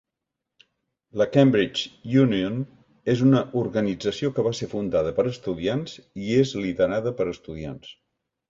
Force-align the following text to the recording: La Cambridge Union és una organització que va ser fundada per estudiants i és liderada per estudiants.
La 1.21 1.27
Cambridge 1.35 2.15
Union 2.21 2.55
és 3.13 3.21
una 3.27 3.43
organització 3.61 4.33
que 4.39 4.47
va 4.49 4.55
ser 4.61 4.71
fundada 4.75 5.13
per 5.21 5.29
estudiants 5.35 5.97
i 6.27 6.35
és 6.41 6.59
liderada 6.67 7.17
per 7.21 7.33
estudiants. 7.37 7.95